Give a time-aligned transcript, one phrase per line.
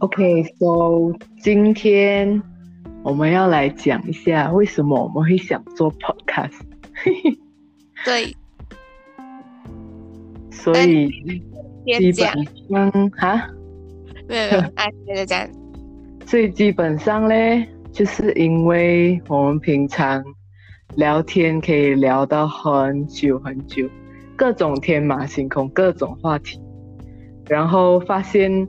[0.00, 2.42] OK，so 今天
[3.02, 6.60] 我们要来讲一下为什么我们会想做 podcast。
[8.04, 8.36] 对，
[10.52, 11.08] 所以
[11.86, 13.48] 基本上哈，
[14.28, 15.48] 没有没有，哎，接着讲。
[16.26, 20.22] 所以基本上嘞，就是因为我们平常
[20.96, 23.88] 聊天可以聊到很久很久，
[24.36, 26.60] 各种天马行空，各种话题，
[27.48, 28.68] 然后发现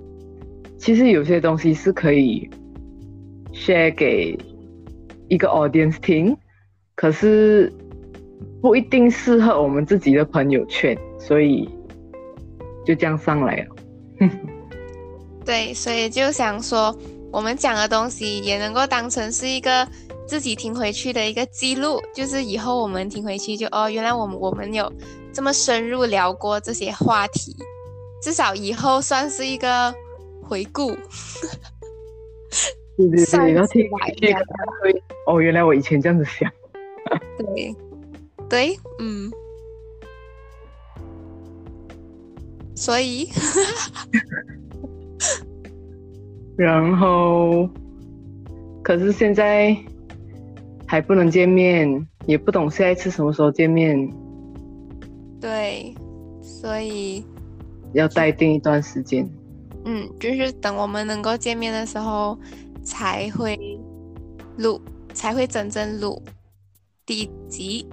[0.88, 2.50] 其实有些东西是可以
[3.52, 4.40] share 给
[5.28, 6.34] 一个 audience 听，
[6.96, 7.70] 可是
[8.62, 11.70] 不一定适合我们自己的朋友圈，所以
[12.86, 13.76] 就这样上来了。
[15.44, 16.98] 对，所以就想说，
[17.34, 19.86] 我们讲的东西也能够当成是一个
[20.26, 24.90] 自己听回去的一个记录，就是以后我们听回去就哦，原来我们我们有
[25.34, 27.54] 这么深入聊过这些话题，
[28.22, 29.94] 至少以后算是一个
[30.48, 30.96] 回顾。
[32.98, 33.86] 对对对， 然后听
[35.28, 36.52] 哦，原来我以前这样子想。
[37.38, 37.76] 对，
[38.50, 39.30] 对，嗯，
[42.76, 43.30] 所以
[46.58, 47.70] 然后，
[48.82, 49.78] 可是现在
[50.88, 54.12] 还不能见面，也不懂下一次什么时候见面，
[55.40, 55.94] 对，
[56.42, 57.24] 所以
[57.94, 59.30] 要待定一段时间。
[59.90, 62.38] 嗯，就是等我们能够见面的时候
[62.84, 63.58] 才会
[64.58, 64.82] 录，
[65.14, 66.22] 才会真正录
[67.06, 67.88] 第一集。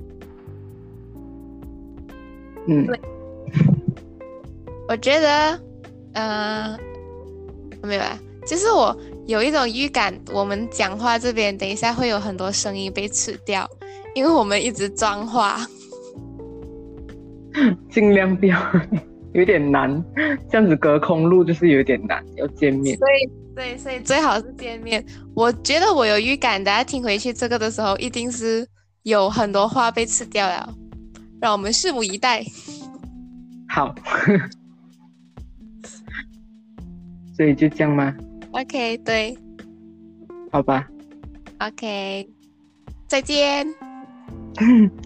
[2.66, 3.00] 嗯，对
[4.88, 5.60] 我觉得，
[6.14, 6.76] 嗯、
[7.80, 8.96] 没有啊，就是我
[9.28, 13.70] 有一种预感，我们讲话这边等一下会有很多声音被吃掉，
[14.16, 15.64] 因为我们一直装话。
[17.88, 18.58] 尽量不要，
[19.34, 20.02] 有点难。
[20.50, 22.96] 这样子隔空录就是有点难，要见面。
[22.96, 25.04] 所以，对，所以最好是见面。
[25.34, 28.66] 我觉得我有预感，大家听回去这个的时候，一定是
[29.02, 30.74] 有很多话被吃掉了，
[31.40, 32.42] 让我们拭目以待。
[33.68, 33.94] 好，
[37.36, 38.14] 所以就这样吗
[38.52, 39.36] ？OK，对
[40.52, 40.86] 好吧
[41.58, 42.28] ，，OK，
[43.08, 43.66] 再见。